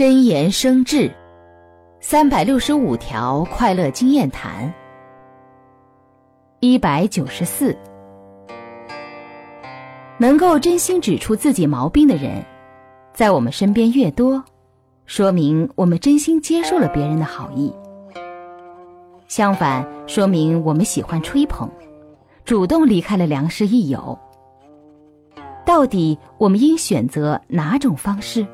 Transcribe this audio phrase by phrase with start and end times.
[0.00, 1.12] 真言生智
[2.00, 4.72] 三百六十五条快乐经验谈
[6.60, 7.76] 一百九十四。
[10.16, 12.42] 能够真心指出自己毛病的人
[13.12, 14.42] 在我们身边越多
[15.04, 17.70] 说明我们真心接受了别人的好意。
[19.28, 21.70] 相反说明我们喜欢吹捧
[22.46, 24.18] 主动离开了良师益友。
[25.66, 28.46] 到底我们应选择哪种方式？